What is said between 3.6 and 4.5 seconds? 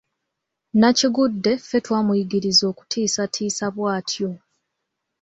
bw’atyo.